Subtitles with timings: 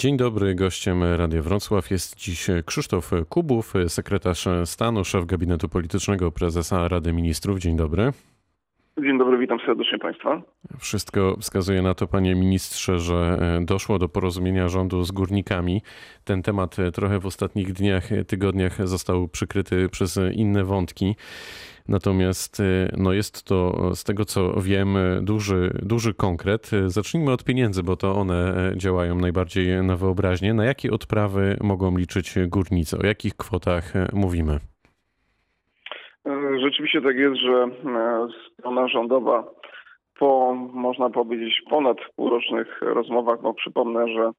[0.00, 6.88] Dzień dobry, gościem Radia Wrocław jest dziś Krzysztof Kubów, sekretarz stanu, szef gabinetu politycznego prezesa
[6.88, 7.58] Rady Ministrów.
[7.58, 8.12] Dzień dobry.
[9.02, 10.42] Dzień dobry, witam serdecznie Państwa.
[10.78, 15.82] Wszystko wskazuje na to, panie ministrze, że doszło do porozumienia rządu z górnikami.
[16.24, 21.16] Ten temat trochę w ostatnich dniach, tygodniach został przykryty przez inne wątki.
[21.90, 22.62] Natomiast
[22.96, 26.70] no jest to, z tego co wiem, duży, duży konkret.
[26.86, 30.54] Zacznijmy od pieniędzy, bo to one działają najbardziej na wyobraźnię.
[30.54, 32.98] Na jakie odprawy mogą liczyć górnicy?
[32.98, 34.58] O jakich kwotach mówimy?
[36.60, 37.66] Rzeczywiście tak jest, że
[38.52, 39.44] strona rządowa
[40.18, 44.30] po, można powiedzieć, ponad półrocznych rozmowach, no przypomnę, że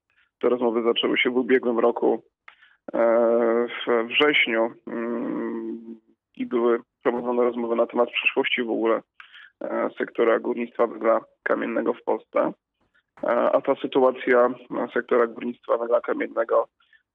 [0.42, 2.24] te rozmowy zaczęły się w ubiegłym roku
[2.94, 4.72] w wrześniu
[6.36, 6.80] i były
[7.32, 9.02] prowadzone rozmowy na temat przyszłości w ogóle
[9.98, 12.54] sektora górnictwa węgla kamiennego w Polsce.
[13.54, 14.50] A ta sytuacja
[14.94, 16.68] sektora górnictwa węgla kamiennego,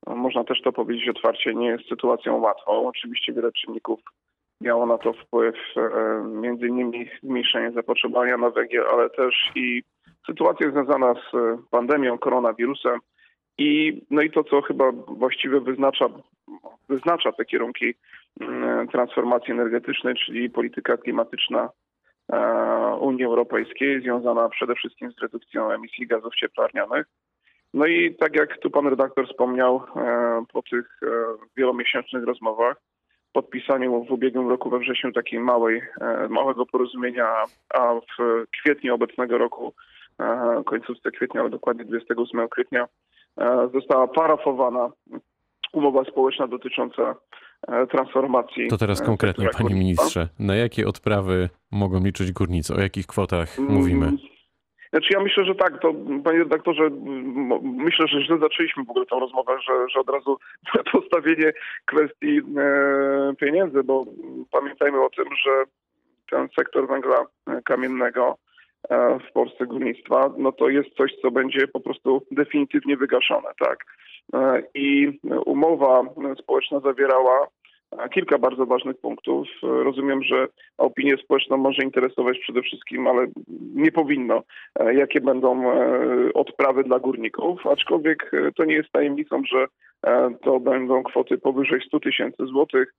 [0.07, 2.89] można też to powiedzieć otwarcie, nie jest sytuacją łatwą.
[2.89, 4.01] Oczywiście wiele czynników
[4.61, 5.55] miało na to wpływ,
[6.25, 9.83] między innymi zmniejszenie zapotrzebowania na węgiel, ale też i
[10.27, 11.31] sytuacja związana z
[11.71, 13.01] pandemią, koronawirusem
[13.59, 16.07] i, no i to, co chyba właściwie wyznacza,
[16.89, 17.95] wyznacza te kierunki
[18.93, 21.69] transformacji energetycznej, czyli polityka klimatyczna
[23.01, 27.07] Unii Europejskiej, związana przede wszystkim z redukcją emisji gazów cieplarnianych.
[27.75, 29.83] No i tak jak tu pan redaktor wspomniał,
[30.53, 31.01] po tych
[31.57, 32.77] wielomiesięcznych rozmowach,
[33.33, 35.83] podpisaniu w ubiegłym roku we wrześniu takiej małej,
[36.29, 39.75] małego porozumienia, a w kwietniu obecnego roku,
[40.67, 42.89] końcówce kwietnia, dokładnie 28 kwietnia,
[43.75, 44.91] została parafowana
[45.77, 47.15] umowa społeczna dotycząca
[47.91, 48.69] transformacji.
[48.69, 52.75] To teraz konkretnie, panie ministrze, na jakie odprawy mogą liczyć górnicy?
[52.75, 54.13] O jakich kwotach mówimy?
[54.91, 56.91] Znaczy ja myślę, że tak, to panie redaktorze,
[57.63, 60.39] myślę, że źle zaczęliśmy w ogóle tę rozmowę, że, że od razu
[60.93, 61.53] postawienie
[61.87, 64.05] kwestii e, pieniędzy, bo
[64.51, 65.51] pamiętajmy o tym, że
[66.31, 67.27] ten sektor węgla
[67.65, 68.37] kamiennego
[68.89, 73.85] e, w Polsce górnictwa, no to jest coś, co będzie po prostu definitywnie wygaszone, tak.
[74.35, 76.03] E, I umowa
[76.39, 77.47] społeczna zawierała
[78.11, 79.49] kilka bardzo ważnych punktów.
[79.63, 80.49] Rozumiem, że
[80.79, 83.27] opinię społeczną może interesować przede wszystkim, ale
[83.75, 84.43] nie powinno,
[84.95, 85.65] jakie będą
[86.35, 89.67] odprawy dla górników, aczkolwiek to nie jest tajemnicą, że
[90.43, 92.95] to będą kwoty powyżej 100 tysięcy złotych.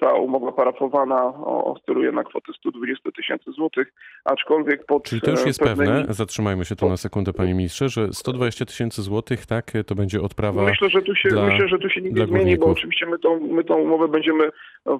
[0.00, 3.92] Ta umowa parafowana oscyluje na kwotę 120 tysięcy złotych,
[4.24, 5.02] aczkolwiek pod...
[5.02, 5.90] Czyli to już jest pewnymi...
[5.90, 10.20] pewne, zatrzymajmy się tu na sekundę panie ministrze, że 120 tysięcy złotych, tak, to będzie
[10.20, 13.06] odprawa Myślę, że tu się, dla, myślę, że tu się nic nie zmieni, bo oczywiście
[13.06, 14.50] my tą, my tą umowę będziemy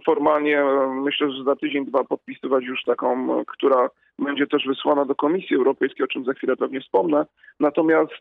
[0.06, 0.64] formalnie,
[1.04, 3.88] myślę, że za tydzień, dwa podpisywać już taką, która
[4.18, 7.26] będzie też wysłana do Komisji Europejskiej, o czym za chwilę pewnie wspomnę.
[7.60, 8.12] Natomiast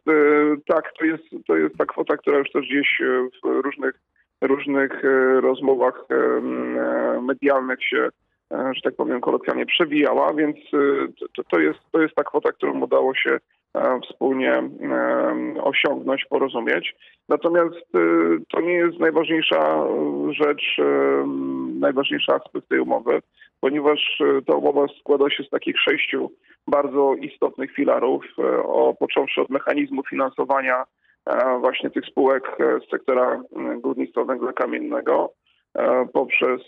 [0.68, 3.02] tak, to jest, to jest ta kwota, która już też gdzieś
[3.44, 3.96] w różnych
[4.41, 5.02] różnych
[5.41, 6.06] rozmowach
[7.22, 8.09] medialnych się,
[8.52, 10.57] że tak powiem, kolokwialnie przewijała, więc
[11.35, 13.38] to, to, jest, to jest ta kwota, którą udało się
[14.03, 14.63] wspólnie
[15.63, 16.96] osiągnąć, porozumieć.
[17.30, 17.91] Natomiast
[18.51, 19.85] to nie jest najważniejsza
[20.30, 20.78] rzecz,
[21.80, 23.19] najważniejszy aspekt tej umowy,
[23.59, 26.31] ponieważ ta umowa składa się z takich sześciu
[26.68, 28.25] bardzo istotnych filarów,
[28.63, 30.84] o, począwszy od mechanizmu finansowania
[31.59, 32.44] właśnie tych spółek
[32.88, 33.42] z sektora
[33.82, 35.34] górnictwa węgla kamiennego
[36.14, 36.62] poprzez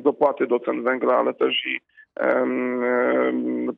[0.00, 1.80] dopłaty do cen węgla, ale też i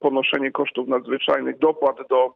[0.00, 2.34] ponoszenie kosztów nadzwyczajnych, dopłat do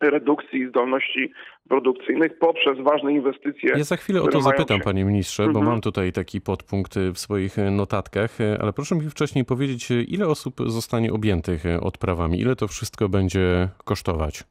[0.00, 1.32] redukcji zdolności
[1.68, 3.70] produkcyjnych poprzez ważne inwestycje.
[3.76, 4.84] Ja za chwilę o to zapytam, się...
[4.84, 5.66] panie ministrze, bo mhm.
[5.66, 8.30] mam tutaj taki podpunkt w swoich notatkach,
[8.60, 14.44] ale proszę mi wcześniej powiedzieć, ile osób zostanie objętych odprawami, ile to wszystko będzie kosztować?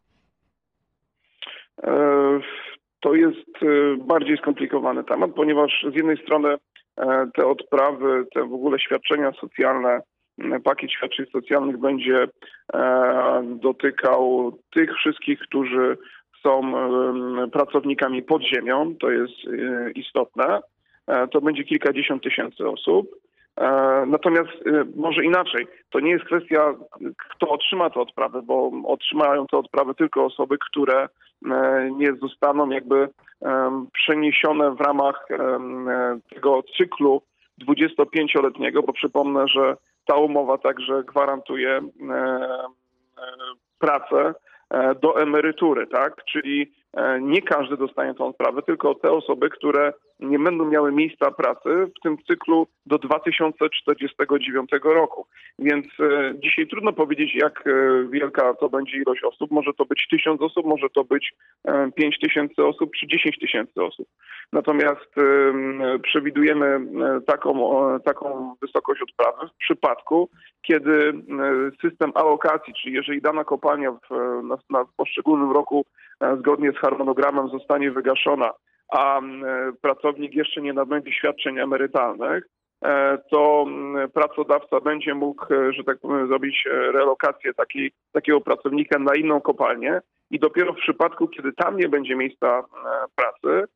[3.00, 3.50] To jest
[3.98, 6.56] bardziej skomplikowany temat, ponieważ z jednej strony
[7.36, 10.02] te odprawy, te w ogóle świadczenia socjalne,
[10.64, 12.28] pakiet świadczeń socjalnych będzie
[13.44, 15.98] dotykał tych wszystkich, którzy
[16.44, 16.74] są
[17.52, 19.36] pracownikami pod ziemią, to jest
[19.96, 20.60] istotne.
[21.32, 23.08] To będzie kilkadziesiąt tysięcy osób.
[24.08, 24.50] Natomiast
[24.96, 26.74] może inaczej, to nie jest kwestia,
[27.18, 31.10] kto otrzyma tę odprawę, bo otrzymają tę odprawę tylko osoby, które
[31.92, 33.10] nie zostaną jakby
[33.94, 35.28] przeniesione w ramach
[36.30, 37.22] tego cyklu
[37.68, 41.80] 25-letniego, bo przypomnę, że ta umowa także gwarantuje
[43.80, 44.34] pracę
[45.02, 46.26] do emerytury, tak?
[46.26, 46.79] Czyli e,
[47.22, 52.04] nie każdy dostanie tą odprawę, tylko te osoby, które nie będą miały miejsca pracy w
[52.04, 55.26] tym cyklu do 2049 roku.
[55.60, 57.72] Więc e, dzisiaj trudno powiedzieć, jak e,
[58.10, 59.52] wielka to będzie ilość osób.
[59.52, 61.34] Może to być tysiąc osób, może to być
[61.96, 64.08] pięć tysięcy osób czy dziesięć tysięcy osób.
[64.54, 65.16] Natomiast
[66.04, 66.80] przewidujemy
[67.28, 67.54] taką,
[68.00, 70.30] taką wysokość odprawy w przypadku,
[70.62, 71.14] kiedy
[71.82, 74.10] system alokacji, czyli jeżeli dana kopalnia w,
[74.44, 75.86] na, na poszczególnym roku
[76.40, 78.52] zgodnie z harmonogramem zostanie wygaszona,
[78.90, 79.22] a
[79.82, 82.44] pracownik jeszcze nie nabędzie świadczeń emerytalnych,
[82.86, 83.66] e, to
[84.14, 89.42] pracodawca będzie mógł, e, że tak powiem, zrobić e, relokację taki, takiego pracownika na inną
[89.42, 90.02] kopalnię
[90.32, 92.64] i dopiero w przypadku, kiedy tam nie będzie miejsca
[93.16, 93.68] pracy,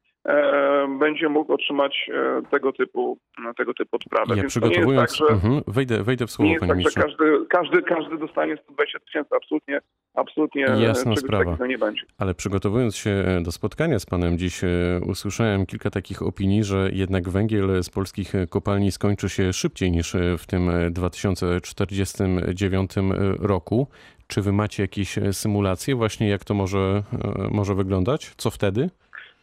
[0.99, 2.09] będzie mógł otrzymać
[2.51, 3.17] tego typu,
[3.57, 4.25] tego typu odprawę.
[4.29, 7.01] Ja Więc przygotowując, tak, że, mhm, wejdę, wejdę w słowo, nie jest panie tak, że
[7.01, 9.79] każdy, każdy, każdy dostanie 120 tysięcy, absolutnie
[10.13, 11.57] absolutnie Jasna sprawa.
[11.67, 12.01] nie będzie.
[12.17, 14.67] Ale przygotowując się do spotkania z panem dziś, e,
[15.07, 20.45] usłyszałem kilka takich opinii, że jednak węgiel z polskich kopalni skończy się szybciej niż w
[20.47, 22.91] tym 2049
[23.39, 23.87] roku.
[24.27, 27.03] Czy wy macie jakieś symulacje właśnie, jak to może, e,
[27.51, 28.33] może wyglądać?
[28.37, 28.89] Co wtedy?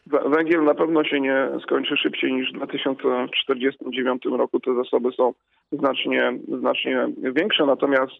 [0.07, 4.59] Węgiel na pewno się nie skończy szybciej niż w 2049 roku.
[4.59, 5.33] Te zasoby są
[5.71, 8.13] znacznie, znacznie większe, natomiast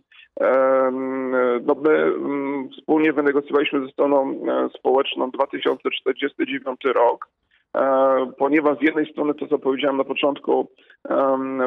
[1.65, 7.27] no my mm, wspólnie wynegocjowaliśmy ze stroną e, społeczną 2049 rok,
[7.75, 10.67] e, ponieważ z jednej strony to, co powiedziałem na początku,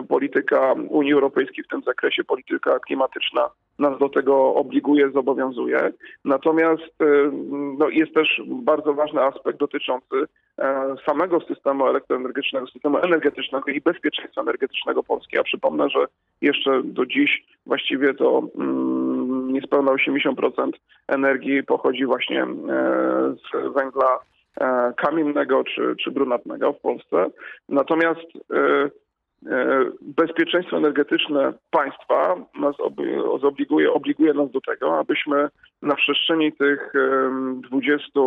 [0.09, 2.25] polityka Unii Europejskiej w tym zakresie,
[2.65, 5.93] polityka klimatyczna nas do tego obliguje, zobowiązuje.
[6.25, 7.31] Natomiast e,
[7.79, 10.17] no, jest też bardzo ważny aspekt dotyczący
[11.07, 15.37] samego systemu elektroenergetycznego, systemu energetycznego i bezpieczeństwa energetycznego Polski.
[15.37, 16.07] Ja przypomnę, że
[16.41, 20.71] jeszcze do dziś właściwie to mm, niespełna 80%
[21.09, 22.47] energii pochodzi właśnie e,
[23.35, 24.19] z węgla
[24.61, 27.27] e, kamiennego czy, czy brunatnego w Polsce.
[27.69, 28.91] Natomiast e,
[30.01, 32.77] bezpieczeństwo energetyczne państwa nas
[33.43, 35.49] obliguje, obliguje nas do tego, abyśmy
[35.83, 36.93] na przestrzeni tych
[37.71, 38.21] 20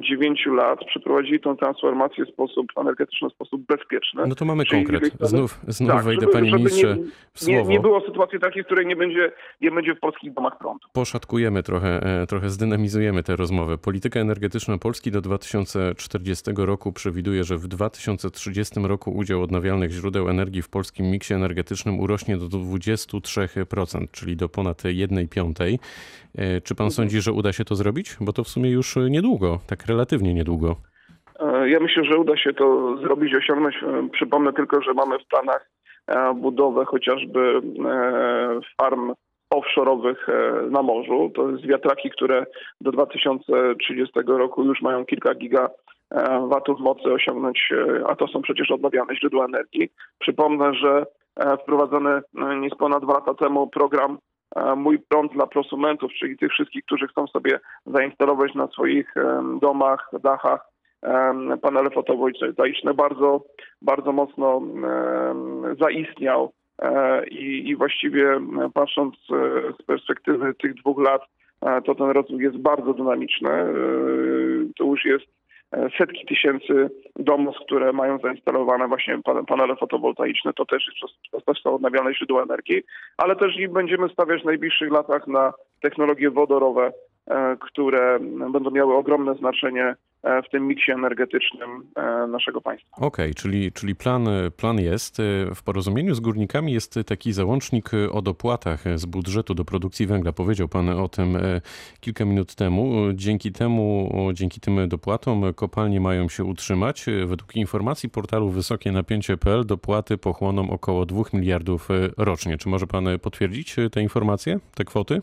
[0.00, 4.22] dziewięciu lat przeprowadzili tą transformację w sposób energetyczny, w sposób bezpieczny.
[4.26, 5.12] No to mamy Czyli konkret.
[5.20, 7.60] Znów, znów tak, wejdę, żeby, panie żeby ministrze, nie, w słowo.
[7.60, 10.88] Nie, nie było sytuacji takiej, w której nie będzie, nie będzie w polskich domach prądu.
[10.92, 13.78] Poszatkujemy trochę, e, trochę zdynamizujemy tę rozmowę.
[13.78, 20.62] Polityka energetyczna Polski do 2040 roku przewiduje, że w 2030 roku udział odnawialnych źródeł energii
[20.62, 25.78] w polskim miksie energetycznym urośnie do 23%, czyli do ponad 1 piątej.
[26.34, 26.90] E, czy pan mhm.
[26.90, 28.16] sądzi, że uda się to zrobić?
[28.20, 30.76] Bo to w sumie już niedługo tak relatywnie niedługo.
[31.40, 33.76] E, ja myślę, że uda się to zrobić, osiągnąć.
[33.82, 35.70] E, przypomnę tylko, że mamy w planach
[36.06, 37.60] e, budowę chociażby
[38.80, 39.12] farm
[39.54, 40.16] offshore'owych
[40.70, 41.30] na morzu.
[41.34, 42.46] To jest wiatraki, które
[42.80, 47.72] do 2030 roku już mają kilka gigawatów mocy osiągnąć,
[48.06, 49.88] a to są przecież odnawialne źródła energii.
[50.18, 51.06] Przypomnę, że
[51.62, 52.20] wprowadzony
[52.60, 54.18] niespełna dwa lata temu program
[54.76, 59.14] Mój prąd dla prosumentów, czyli tych wszystkich, którzy chcą sobie zainstalować na swoich
[59.60, 60.70] domach, dachach
[61.62, 63.44] panele fotowoltaiczne, bardzo,
[63.82, 64.62] bardzo mocno
[65.80, 66.52] zaistniał
[66.82, 68.40] e, i, i właściwie
[68.74, 71.22] patrząc e, z perspektywy tych dwóch lat,
[71.62, 73.48] e, to ten rozwój jest bardzo dynamiczny.
[74.78, 75.39] To już jest
[75.98, 80.52] setki tysięcy domów, które mają zainstalowane właśnie panele fotowoltaiczne.
[80.52, 82.82] To też, jest, to też są odnawialne źródła energii,
[83.16, 85.52] ale też i będziemy stawiać w najbliższych latach na
[85.82, 86.92] technologie wodorowe,
[87.26, 88.18] e, które
[88.52, 92.88] będą miały ogromne znaczenie E, w tym miksie energetycznym e, naszego państwa.
[92.96, 95.20] Okej, okay, czyli, czyli plan, plan jest.
[95.20, 100.32] E, w porozumieniu z górnikami jest taki załącznik o dopłatach z budżetu do produkcji węgla.
[100.32, 101.38] Powiedział pan o tym
[102.00, 103.12] kilka minut temu.
[103.14, 107.06] Dzięki temu, dzięki tym dopłatom kopalnie mają się utrzymać.
[107.26, 112.58] Według informacji portalu wysokie napięcie.pl dopłaty pochłoną około 2 miliardów rocznie.
[112.58, 115.20] Czy może pan potwierdzić te informacje, te kwoty?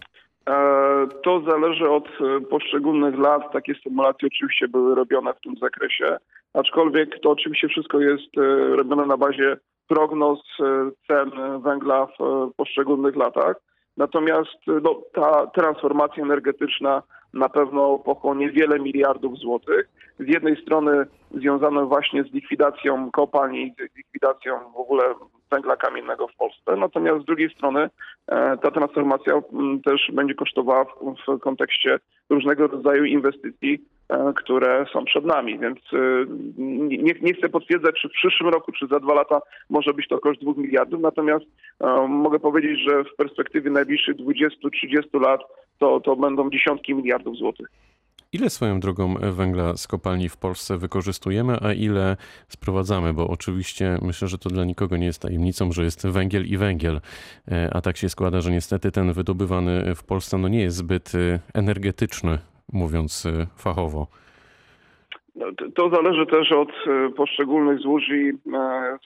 [1.23, 3.53] To zależy od e, poszczególnych lat.
[3.53, 6.17] Takie symulacje oczywiście były robione w tym zakresie,
[6.53, 13.15] aczkolwiek to oczywiście wszystko jest e, robione na bazie prognoz e, cen węgla w poszczególnych
[13.15, 13.55] latach.
[13.97, 19.89] Natomiast no, ta transformacja energetyczna na pewno pochłonie wiele miliardów złotych.
[20.19, 25.03] Z jednej strony związane właśnie z likwidacją kopalni, z likwidacją w ogóle
[25.51, 26.75] węgla kamiennego w Polsce.
[26.77, 27.89] Natomiast z drugiej strony
[28.27, 29.41] e, ta transformacja
[29.85, 30.91] też będzie kosztowała w,
[31.27, 31.99] w kontekście
[32.29, 35.59] różnego rodzaju inwestycji, e, które są przed nami.
[35.59, 35.97] Więc e,
[36.57, 39.39] nie, nie, chcę potwierdzać, czy w przyszłym roku, czy za dwa lata
[39.69, 41.01] może być to koszt dwóch miliardów.
[41.01, 41.45] Natomiast
[42.07, 45.41] mogę powiedzieć, że w perspektywie najbliższych 20-30 lat
[45.79, 47.67] to, to będą dziesiątki miliardów złotych.
[48.33, 52.17] Ile swoją drogą węgla z kopalni w Polsce wykorzystujemy, a ile
[52.47, 53.13] sprowadzamy?
[53.13, 57.01] Bo oczywiście myślę, że to dla nikogo nie jest tajemnicą, że jest węgiel i węgiel.
[57.51, 61.15] E, a tak się składa, że niestety ten wydobywany w Polsce no nie jest zbyt
[61.15, 62.39] e, energetyczny,
[62.73, 64.07] mówiąc e, fachowo.
[65.35, 66.71] No, to zależy też od
[67.15, 68.33] poszczególnych złóż i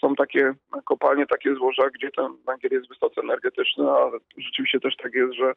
[0.02, 5.14] są takie kopalnie, takie złoża, gdzie ten węgiel jest wysoce energetyczny, a rzeczywiście też tak
[5.14, 5.54] jest, że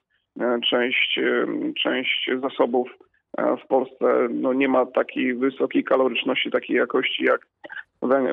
[0.70, 1.20] część,
[1.82, 2.88] część zasobów
[3.64, 7.46] w Polsce no, nie ma takiej wysokiej kaloryczności, takiej jakości jak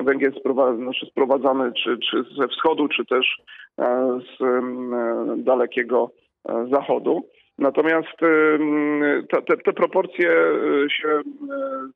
[0.04, 3.36] węgiel sprowadzany, znaczy sprowadzany czy, czy ze wschodu, czy też
[3.78, 6.10] e, z dalekiego
[6.48, 7.28] e, zachodu.
[7.58, 8.18] Natomiast
[9.30, 11.20] te, te, proporcje e, się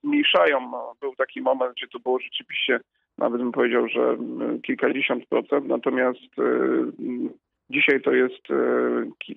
[0.04, 0.70] zmniejszają.
[0.70, 2.80] No, był taki moment, gdzie to było rzeczywiście,
[3.18, 4.16] nawet bym powiedział, że
[4.62, 6.34] kilkadziesiąt procent, natomiast
[7.70, 8.42] dzisiaj to jest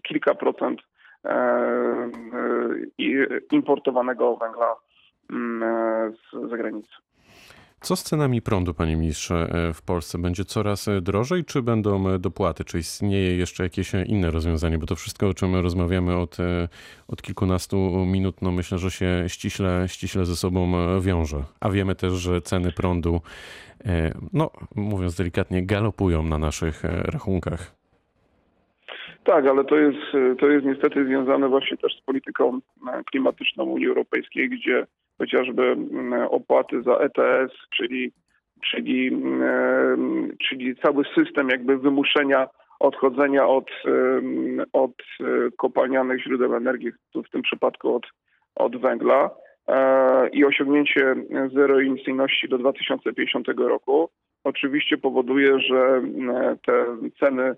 [0.03, 0.81] kilka procent
[3.51, 4.75] importowanego węgla
[5.29, 6.93] mm, z zagranicy.
[7.81, 10.17] Co z cenami prądu, panie ministrze, e, w Polsce?
[10.17, 12.63] Będzie coraz e, drożej, czy będą e, dopłaty?
[12.63, 14.77] Czy istnieje jeszcze jakieś inne rozwiązanie?
[14.77, 16.37] Bo to wszystko, o czym rozmawiamy od,
[17.07, 20.71] od kilkunastu minut, no myślę, że się ściśle, ściśle ze sobą
[21.01, 21.43] wiąże.
[21.59, 23.21] A wiemy też, że ceny prądu,
[24.33, 27.78] no mówiąc delikatnie, galopują na naszych rachunkach.
[29.29, 29.97] Tak, ale to jest,
[30.39, 32.59] to jest niestety związane właśnie też z polityką
[33.11, 35.77] klimatyczną Unii Europejskiej, gdzie chociażby
[36.29, 38.11] opłaty za ETS, czyli,
[38.71, 39.11] czyli,
[40.47, 42.47] czyli cały system jakby wymuszenia
[42.79, 45.23] odchodzenia od, mm, od e,
[45.57, 46.91] kopalnianych źródeł energii,
[47.27, 48.05] w tym przypadku od,
[48.55, 49.29] od węgla
[49.67, 51.15] e, i osiągnięcie
[51.53, 54.09] zeroemisyjności do 2050 roku
[54.43, 56.01] oczywiście powoduje, że
[56.65, 56.85] te
[57.19, 57.55] ceny e,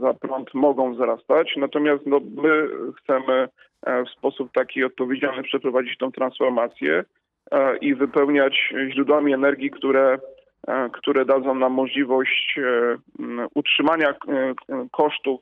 [0.00, 3.48] za prąd mogą wzrastać, natomiast no, my chcemy
[3.86, 7.04] E, w sposób taki odpowiedzialny przeprowadzić tą transformację
[7.50, 10.18] e, i wypełniać źródłami energii, które,
[10.68, 12.60] e, które dadzą nam możliwość
[13.54, 14.14] utrzymania
[14.92, 15.40] kosztów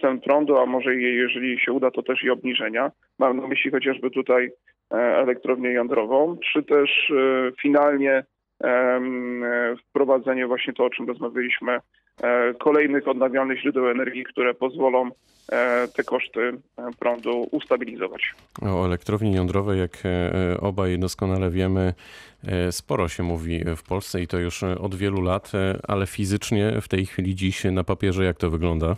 [0.00, 2.90] cen prądu, a może jeżeli się uda, to też i obniżenia.
[3.18, 4.50] Mam na myśli chociażby tutaj
[4.90, 7.12] elektrownię jądrową, czy też
[7.62, 8.24] finalnie
[9.88, 11.78] wprowadzenie właśnie to, o czym rozmawialiśmy,
[12.58, 15.10] kolejnych odnawialnych źródeł energii, które pozwolą
[15.52, 18.34] E, te koszty e, prądu ustabilizować.
[18.62, 21.94] O elektrowni jądrowej, jak e, obaj doskonale wiemy,
[22.70, 25.52] sporo się mówi w Polsce i to już od wielu lat,
[25.88, 28.96] ale fizycznie w tej chwili dziś na papierze jak to wygląda?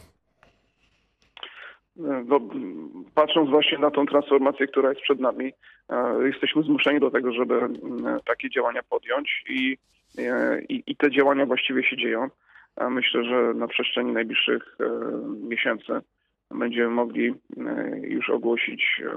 [1.97, 2.41] No,
[3.15, 5.53] patrząc właśnie na tą transformację, która jest przed nami,
[6.25, 7.61] jesteśmy zmuszeni do tego, żeby
[8.27, 9.77] takie działania podjąć i,
[10.69, 12.29] i, i te działania właściwie się dzieją.
[12.91, 14.79] Myślę, że na przestrzeni najbliższych
[15.49, 16.01] miesięcy
[16.51, 19.11] będziemy mogli e, już ogłosić e,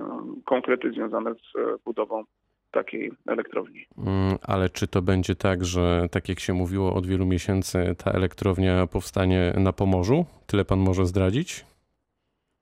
[0.46, 2.24] konkrety związane z e, budową
[2.72, 3.86] takiej elektrowni.
[3.98, 8.12] Mm, ale czy to będzie tak, że tak jak się mówiło od wielu miesięcy, ta
[8.12, 10.26] elektrownia powstanie na Pomorzu?
[10.48, 11.66] Tyle pan może zdradzić?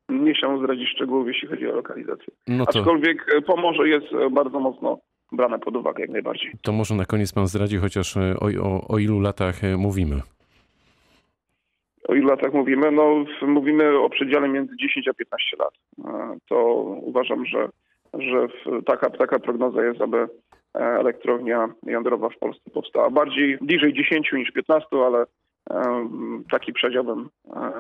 [0.09, 2.33] Nie chciałbym zdradzić szczegółów, jeśli chodzi o lokalizację.
[2.47, 2.79] No to...
[2.79, 4.99] Aczkolwiek Pomorze jest bardzo mocno
[5.31, 6.51] brane pod uwagę jak najbardziej.
[6.61, 8.21] To może na koniec pan zdradzi chociaż o,
[8.63, 10.21] o, o ilu latach mówimy?
[12.07, 12.91] O ilu latach mówimy?
[12.91, 15.73] No, mówimy o przedziale między 10 a 15 lat.
[16.05, 17.69] E, to uważam, że,
[18.13, 18.47] że
[18.85, 20.27] taka, taka prognoza jest, aby e,
[20.79, 23.09] elektrownia jądrowa w Polsce powstała.
[23.09, 25.25] Bardziej bliżej 10 niż 15, ale
[25.69, 26.09] e,
[26.51, 27.29] taki przedział bym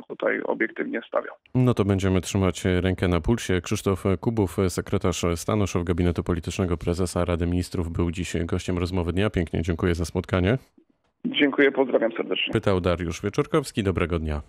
[0.07, 1.35] tutaj obiektywnie stawiał.
[1.55, 3.61] No to będziemy trzymać rękę na pulsie.
[3.61, 9.29] Krzysztof Kubów, sekretarz stanu, szef gabinetu politycznego prezesa Rady Ministrów, był dziś gościem rozmowy dnia.
[9.29, 10.57] Pięknie dziękuję za spotkanie.
[11.25, 12.53] Dziękuję, pozdrawiam serdecznie.
[12.53, 13.83] Pytał Dariusz Wieczorkowski.
[13.83, 14.41] Dobrego dnia.